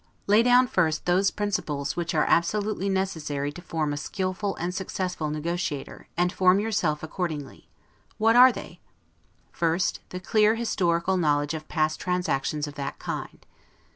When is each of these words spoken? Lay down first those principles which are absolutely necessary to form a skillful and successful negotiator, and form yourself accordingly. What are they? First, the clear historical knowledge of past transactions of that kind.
Lay 0.25 0.41
down 0.41 0.65
first 0.65 1.05
those 1.05 1.29
principles 1.29 1.95
which 1.95 2.15
are 2.15 2.25
absolutely 2.25 2.89
necessary 2.89 3.51
to 3.51 3.61
form 3.61 3.93
a 3.93 3.97
skillful 3.97 4.55
and 4.55 4.73
successful 4.73 5.29
negotiator, 5.29 6.07
and 6.17 6.33
form 6.33 6.59
yourself 6.59 7.03
accordingly. 7.03 7.69
What 8.17 8.35
are 8.35 8.51
they? 8.51 8.79
First, 9.51 9.99
the 10.09 10.19
clear 10.19 10.55
historical 10.55 11.17
knowledge 11.17 11.53
of 11.53 11.67
past 11.67 11.99
transactions 11.99 12.65
of 12.65 12.73
that 12.73 12.97
kind. 12.97 13.45